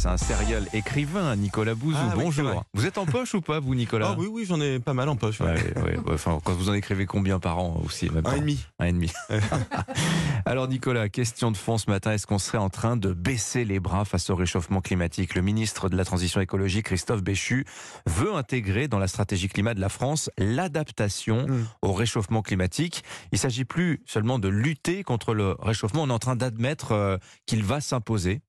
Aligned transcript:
C'est 0.00 0.06
un 0.06 0.16
serial 0.16 0.68
écrivain, 0.74 1.34
Nicolas 1.34 1.74
Bouzou. 1.74 1.98
Ah 2.00 2.14
Bonjour. 2.14 2.62
vous 2.72 2.86
êtes 2.86 2.98
en 2.98 3.04
poche 3.06 3.34
ou 3.34 3.40
pas, 3.40 3.58
vous, 3.58 3.74
Nicolas 3.74 4.10
Ah 4.12 4.16
oui, 4.16 4.28
oui, 4.30 4.44
j'en 4.46 4.60
ai 4.60 4.78
pas 4.78 4.94
mal 4.94 5.08
en 5.08 5.16
poche. 5.16 5.40
ouais. 5.40 5.54
Ouais, 5.82 5.98
enfin, 6.14 6.38
quand 6.44 6.52
vous 6.52 6.68
en 6.70 6.74
écrivez 6.74 7.04
combien 7.04 7.40
par 7.40 7.58
an 7.58 7.82
aussi 7.84 8.08
même 8.08 8.24
Un 8.24 8.36
et 8.36 8.40
demi. 8.40 8.64
Un 8.78 8.84
et 8.86 8.92
demi. 8.92 9.10
Alors 10.46 10.68
Nicolas, 10.68 11.08
question 11.08 11.50
de 11.50 11.56
fond 11.56 11.78
ce 11.78 11.90
matin, 11.90 12.12
est-ce 12.12 12.28
qu'on 12.28 12.38
serait 12.38 12.58
en 12.58 12.70
train 12.70 12.96
de 12.96 13.12
baisser 13.12 13.64
les 13.64 13.80
bras 13.80 14.04
face 14.04 14.30
au 14.30 14.36
réchauffement 14.36 14.80
climatique? 14.80 15.34
Le 15.34 15.42
ministre 15.42 15.88
de 15.88 15.96
la 15.96 16.04
Transition 16.04 16.40
écologique, 16.40 16.86
Christophe 16.86 17.22
Béchu, 17.24 17.66
veut 18.06 18.34
intégrer 18.36 18.86
dans 18.86 19.00
la 19.00 19.08
stratégie 19.08 19.48
climat 19.48 19.74
de 19.74 19.80
la 19.80 19.88
France 19.88 20.30
l'adaptation 20.38 21.46
Mm. 21.48 21.66
au 21.82 21.92
réchauffement 21.92 22.42
climatique. 22.42 23.02
Il 23.32 23.36
ne 23.36 23.38
s'agit 23.38 23.64
plus 23.64 24.00
seulement 24.06 24.38
de 24.38 24.48
lutter 24.48 25.02
contre 25.02 25.34
le 25.34 25.56
réchauffement, 25.60 26.04
on 26.04 26.08
est 26.08 26.12
en 26.12 26.18
train 26.20 26.36
d'admettre 26.36 26.92
euh, 26.92 27.16
qu'il 27.46 27.64
va 27.64 27.80
s'imposer. 27.80 28.42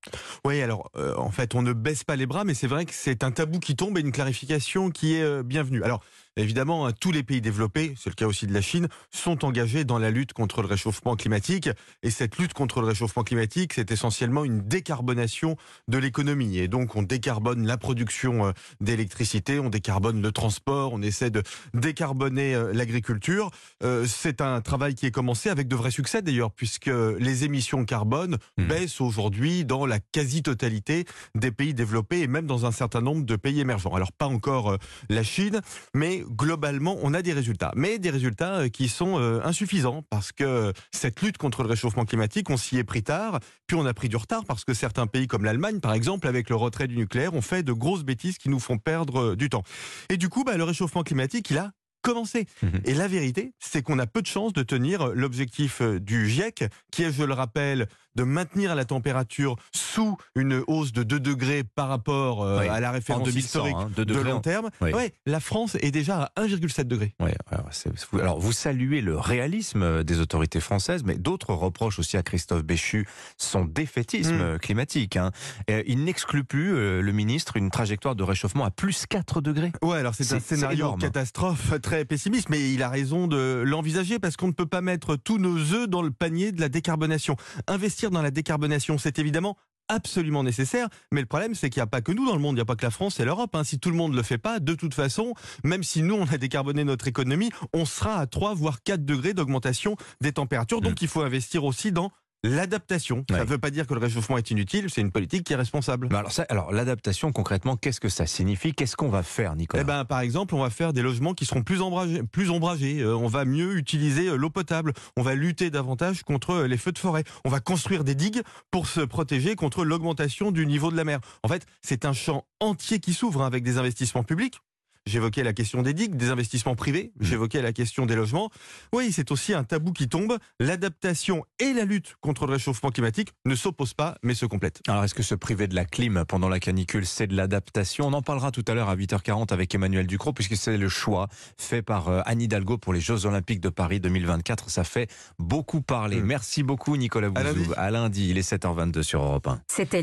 Oui, 0.44 0.62
alors 0.62 0.90
euh, 0.96 1.14
en 1.16 1.30
fait, 1.30 1.39
on 1.54 1.62
ne 1.62 1.72
baisse 1.72 2.04
pas 2.04 2.16
les 2.16 2.26
bras, 2.26 2.44
mais 2.44 2.54
c'est 2.54 2.66
vrai 2.66 2.84
que 2.84 2.92
c'est 2.94 3.24
un 3.24 3.30
tabou 3.30 3.58
qui 3.58 3.76
tombe 3.76 3.96
et 3.98 4.00
une 4.00 4.12
clarification 4.12 4.90
qui 4.90 5.16
est 5.16 5.22
euh, 5.22 5.42
bienvenue. 5.42 5.82
Alors, 5.82 6.02
évidemment, 6.40 6.86
hein, 6.86 6.92
tous 6.98 7.12
les 7.12 7.22
pays 7.22 7.40
développés, 7.40 7.94
c'est 7.98 8.10
le 8.10 8.14
cas 8.14 8.26
aussi 8.26 8.46
de 8.46 8.52
la 8.52 8.60
Chine, 8.60 8.88
sont 9.10 9.44
engagés 9.44 9.84
dans 9.84 9.98
la 9.98 10.10
lutte 10.10 10.32
contre 10.32 10.62
le 10.62 10.68
réchauffement 10.68 11.16
climatique. 11.16 11.68
Et 12.02 12.10
cette 12.10 12.38
lutte 12.38 12.52
contre 12.54 12.80
le 12.80 12.86
réchauffement 12.86 13.22
climatique, 13.22 13.72
c'est 13.74 13.90
essentiellement 13.90 14.44
une 14.44 14.60
décarbonation 14.60 15.56
de 15.88 15.98
l'économie. 15.98 16.58
Et 16.58 16.68
donc, 16.68 16.96
on 16.96 17.02
décarbone 17.02 17.66
la 17.66 17.76
production 17.76 18.46
euh, 18.46 18.52
d'électricité, 18.80 19.58
on 19.58 19.70
décarbone 19.70 20.22
le 20.22 20.32
transport, 20.32 20.92
on 20.92 21.02
essaie 21.02 21.30
de 21.30 21.42
décarboner 21.74 22.54
euh, 22.54 22.72
l'agriculture. 22.72 23.50
Euh, 23.82 24.06
c'est 24.06 24.40
un 24.40 24.60
travail 24.60 24.94
qui 24.94 25.06
est 25.06 25.10
commencé 25.10 25.48
avec 25.48 25.68
de 25.68 25.76
vrais 25.76 25.90
succès 25.90 26.22
d'ailleurs, 26.22 26.50
puisque 26.52 26.90
les 27.18 27.44
émissions 27.44 27.84
carbone 27.84 28.38
Mhm. 28.58 28.66
baissent 28.66 29.00
aujourd'hui 29.00 29.64
dans 29.64 29.86
la 29.86 29.98
quasi-totalité 30.00 31.04
des 31.34 31.50
pays 31.50 31.74
développés 31.74 32.20
et 32.20 32.26
même 32.26 32.46
dans 32.46 32.66
un 32.66 32.72
certain 32.72 33.00
nombre 33.00 33.24
de 33.24 33.36
pays 33.36 33.60
émergents. 33.60 33.94
Alors 33.94 34.12
pas 34.12 34.26
encore 34.26 34.76
la 35.08 35.22
Chine, 35.22 35.60
mais 35.94 36.24
globalement 36.30 36.96
on 37.02 37.14
a 37.14 37.22
des 37.22 37.32
résultats. 37.32 37.72
Mais 37.76 37.98
des 37.98 38.10
résultats 38.10 38.60
euh, 38.60 38.68
qui 38.68 38.88
sont 38.88 39.18
euh, 39.18 39.40
insuffisants 39.44 40.02
parce 40.10 40.32
que 40.32 40.72
cette 40.92 41.20
lutte 41.22 41.38
contre 41.38 41.62
le 41.62 41.68
réchauffement 41.68 42.04
climatique, 42.04 42.50
on 42.50 42.56
s'y 42.56 42.78
est 42.78 42.84
pris 42.84 43.02
tard, 43.02 43.40
puis 43.66 43.76
on 43.76 43.86
a 43.86 43.94
pris 43.94 44.08
du 44.08 44.16
retard 44.16 44.44
parce 44.44 44.64
que 44.64 44.74
certains 44.74 45.06
pays 45.06 45.26
comme 45.26 45.44
l'Allemagne 45.44 45.80
par 45.80 45.92
exemple, 45.92 46.28
avec 46.28 46.50
le 46.50 46.56
retrait 46.56 46.86
du 46.86 46.96
nucléaire, 46.96 47.34
ont 47.34 47.42
fait 47.42 47.62
de 47.62 47.72
grosses 47.72 48.04
bêtises 48.04 48.38
qui 48.38 48.48
nous 48.48 48.60
font 48.60 48.78
perdre 48.78 49.20
euh, 49.20 49.36
du 49.36 49.48
temps. 49.48 49.62
Et 50.08 50.16
du 50.16 50.28
coup, 50.28 50.44
bah, 50.44 50.56
le 50.56 50.64
réchauffement 50.64 51.02
climatique, 51.02 51.50
il 51.50 51.58
a 51.58 51.72
commencé. 52.02 52.46
Mhm. 52.62 52.80
Et 52.84 52.94
la 52.94 53.08
vérité, 53.08 53.52
c'est 53.58 53.82
qu'on 53.82 53.98
a 53.98 54.06
peu 54.06 54.22
de 54.22 54.26
chances 54.26 54.52
de 54.52 54.62
tenir 54.62 55.08
l'objectif 55.08 55.80
euh, 55.82 55.98
du 56.00 56.28
GIEC, 56.28 56.64
qui 56.90 57.02
est, 57.02 57.12
je 57.12 57.22
le 57.24 57.34
rappelle, 57.34 57.88
de 58.16 58.24
maintenir 58.24 58.74
la 58.74 58.84
température 58.84 59.54
sous 59.72 60.16
une 60.34 60.64
hausse 60.66 60.92
de 60.92 61.04
2 61.04 61.20
degrés 61.20 61.62
par 61.62 61.88
rapport 61.88 62.42
euh, 62.42 62.60
Oui, 62.60 62.68
à 62.68 62.80
la 62.80 62.90
En 62.90 62.92
référence 62.92 63.22
2100, 63.28 63.38
historique 63.66 63.76
hein, 63.78 63.90
de 64.04 64.14
long 64.14 64.32
en- 64.36 64.40
terme. 64.40 64.70
Oui. 64.80 64.92
Ouais, 64.92 65.12
la 65.26 65.38
France 65.38 65.76
est 65.80 65.92
déjà 65.92 66.30
à 66.34 66.42
1,7 66.42 66.88
degré. 66.88 67.14
Alors, 67.50 67.68
vous- 68.10 68.18
alors, 68.18 68.40
vous 68.40 68.52
saluez 68.52 69.00
le 69.00 69.16
réalisme 69.16 69.82
euh, 69.82 70.02
des 70.02 70.18
autorités 70.18 70.58
françaises, 70.60 71.04
mais 71.04 71.16
d'autres 71.18 71.54
reprochent 71.54 72.00
aussi 72.00 72.16
à 72.16 72.22
Christophe 72.24 72.62
Béchu 72.64 73.06
son 73.36 73.64
défaitisme 73.64 74.34
Mm. 74.36 74.40
euh, 74.40 74.58
climatique. 74.58 75.16
hein. 75.16 75.30
Et 75.68 75.84
il 75.86 76.02
n'exclut 76.04 76.42
plus, 76.44 76.74
euh, 76.74 77.00
le 77.02 77.12
ministre, 77.12 77.56
une 77.56 77.70
trajectoire 77.70 78.16
de 78.16 78.24
réchauffement 78.24 78.64
à 78.64 78.70
plus 78.72 79.06
4 79.06 79.40
degrés. 79.40 79.72
Ouais, 79.82 79.98
alors 79.98 80.14
c'est 80.16 80.32
un 80.34 80.40
scénario 80.40 80.94
catastrophe 80.96 81.78
très 81.90 82.04
pessimiste, 82.04 82.50
mais 82.50 82.72
il 82.72 82.84
a 82.84 82.88
raison 82.88 83.26
de 83.26 83.64
l'envisager 83.66 84.20
parce 84.20 84.36
qu'on 84.36 84.46
ne 84.46 84.52
peut 84.52 84.64
pas 84.64 84.80
mettre 84.80 85.16
tous 85.16 85.38
nos 85.38 85.58
œufs 85.74 85.88
dans 85.88 86.02
le 86.02 86.12
panier 86.12 86.52
de 86.52 86.60
la 86.60 86.68
décarbonation. 86.68 87.34
Investir 87.66 88.12
dans 88.12 88.22
la 88.22 88.30
décarbonation, 88.30 88.96
c'est 88.96 89.18
évidemment 89.18 89.56
absolument 89.88 90.44
nécessaire, 90.44 90.86
mais 91.10 91.20
le 91.20 91.26
problème 91.26 91.56
c'est 91.56 91.68
qu'il 91.68 91.80
n'y 91.80 91.82
a 91.82 91.88
pas 91.88 92.00
que 92.00 92.12
nous 92.12 92.24
dans 92.24 92.36
le 92.36 92.40
monde, 92.40 92.52
il 92.52 92.58
n'y 92.58 92.62
a 92.62 92.64
pas 92.64 92.76
que 92.76 92.84
la 92.84 92.92
France 92.92 93.18
et 93.18 93.24
l'Europe. 93.24 93.56
hein. 93.56 93.64
Si 93.64 93.80
tout 93.80 93.90
le 93.90 93.96
monde 93.96 94.12
ne 94.12 94.16
le 94.16 94.22
fait 94.22 94.38
pas, 94.38 94.60
de 94.60 94.74
toute 94.74 94.94
façon, 94.94 95.34
même 95.64 95.82
si 95.82 96.02
nous 96.02 96.14
on 96.14 96.26
a 96.26 96.38
décarboné 96.38 96.84
notre 96.84 97.08
économie, 97.08 97.50
on 97.72 97.84
sera 97.84 98.20
à 98.20 98.26
3 98.28 98.54
voire 98.54 98.84
4 98.84 99.04
degrés 99.04 99.34
d'augmentation 99.34 99.96
des 100.20 100.30
températures. 100.30 100.80
Donc 100.80 101.02
il 101.02 101.08
faut 101.08 101.22
investir 101.22 101.64
aussi 101.64 101.90
dans 101.90 102.12
l'adaptation. 102.42 103.24
Ça 103.28 103.36
Ouais. 103.36 103.40
ne 103.42 103.46
veut 103.48 103.58
pas 103.58 103.70
dire 103.70 103.86
que 103.86 103.94
le 103.94 104.00
réchauffement 104.00 104.38
est 104.38 104.50
inutile, 104.50 104.86
c'est 104.90 105.00
une 105.00 105.10
politique 105.10 105.44
qui 105.44 105.52
est 105.52 105.56
responsable. 105.56 106.08
Mais 106.10 106.16
alors, 106.18 106.32
ça- 106.32 106.46
alors 106.48 106.72
l'adaptation, 106.72 107.32
concrètement, 107.32 107.76
qu'est-ce 107.76 108.00
que 108.00 108.08
ça 108.08 108.26
signifie? 108.26 108.72
Qu'est-ce 108.74 108.96
qu'on 108.96 109.08
va 109.08 109.22
faire, 109.22 109.56
Nicolas? 109.56 109.82
Eh 109.82 109.86
ben, 109.86 110.04
par 110.04 110.20
exemple, 110.20 110.54
on 110.54 110.60
va 110.62 110.70
faire 110.70 110.92
des 110.92 111.02
logements 111.02 111.34
qui 111.34 111.44
seront 111.46 111.62
plus 111.62 111.80
ombragés. 111.80 112.22
Plus 112.22 112.50
ombragés. 112.50 113.00
Euh, 113.00 113.16
on 113.16 113.26
va 113.28 113.44
mieux 113.44 113.76
utiliser 113.76 114.28
euh, 114.28 114.36
l'eau 114.36 114.50
potable. 114.50 114.92
On 115.16 115.22
va 115.22 115.34
lutter 115.34 115.70
davantage 115.70 116.22
contre 116.22 116.50
euh, 116.50 116.66
les 116.66 116.76
feux 116.78 116.92
de 116.92 116.98
forêt. 116.98 117.24
On 117.44 117.50
va 117.50 117.60
construire 117.60 118.04
des 118.04 118.14
digues 118.14 118.42
pour 118.70 118.86
se 118.86 119.00
protéger 119.00 119.54
contre 119.56 119.84
l'augmentation 119.84 120.50
du 120.50 120.66
niveau 120.66 120.90
de 120.90 120.96
la 120.96 121.04
mer. 121.04 121.20
En 121.42 121.48
fait, 121.48 121.66
c'est 121.82 122.04
un 122.04 122.12
champ 122.12 122.44
entier 122.60 123.00
qui 123.00 123.12
s'ouvre 123.14 123.42
hein, 123.42 123.46
avec 123.46 123.62
des 123.64 123.78
investissements 123.78 124.22
publics. 124.24 124.58
J'évoquais 125.06 125.42
la 125.42 125.52
question 125.52 125.82
des 125.82 125.94
digues, 125.94 126.14
des 126.14 126.28
investissements 126.30 126.74
privés. 126.76 127.12
J'évoquais 127.20 127.62
la 127.62 127.72
question 127.72 128.04
des 128.06 128.14
logements. 128.14 128.50
Oui, 128.92 129.12
c'est 129.12 129.30
aussi 129.32 129.54
un 129.54 129.64
tabou 129.64 129.92
qui 129.92 130.08
tombe. 130.08 130.36
L'adaptation 130.60 131.44
et 131.58 131.72
la 131.72 131.84
lutte 131.84 132.14
contre 132.20 132.46
le 132.46 132.52
réchauffement 132.52 132.90
climatique 132.90 133.30
ne 133.44 133.54
s'opposent 133.54 133.94
pas, 133.94 134.16
mais 134.22 134.34
se 134.34 134.46
complètent. 134.46 134.80
Alors, 134.86 135.02
est-ce 135.02 135.14
que 135.14 135.22
se 135.22 135.34
priver 135.34 135.66
de 135.66 135.74
la 135.74 135.84
clim 135.84 136.24
pendant 136.28 136.48
la 136.48 136.60
canicule, 136.60 137.06
c'est 137.06 137.26
de 137.26 137.34
l'adaptation? 137.34 138.06
On 138.06 138.12
en 138.12 138.22
parlera 138.22 138.50
tout 138.52 138.64
à 138.68 138.74
l'heure 138.74 138.88
à 138.88 138.94
8h40 138.96 139.52
avec 139.52 139.74
Emmanuel 139.74 140.06
Ducrot, 140.06 140.32
puisque 140.32 140.56
c'est 140.56 140.76
le 140.76 140.88
choix 140.88 141.28
fait 141.56 141.82
par 141.82 142.08
euh, 142.08 142.20
Anne 142.26 142.42
Hidalgo 142.42 142.78
pour 142.78 142.92
les 142.92 143.00
Jeux 143.00 143.26
Olympiques 143.26 143.60
de 143.60 143.70
Paris 143.70 144.00
2024. 144.00 144.70
Ça 144.70 144.84
fait 144.84 145.08
beaucoup 145.38 145.80
parler. 145.80 146.20
Mm. 146.20 146.26
Merci 146.26 146.62
beaucoup, 146.62 146.96
Nicolas 146.96 147.28
À 147.28 147.30
Bouzou. 147.30 147.44
lundi. 147.56 147.70
À 147.76 147.90
lundi, 147.90 148.28
il 148.30 148.38
est 148.38 148.48
7h22 148.48 149.02
sur 149.02 149.22
Europe 149.22 149.48
1. 149.48 149.62
C'était 149.66 149.98